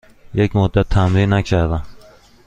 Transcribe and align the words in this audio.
یک 0.33 0.55
مدت 0.55 0.89
تمرین 0.89 1.33
نکردم. 1.33 1.83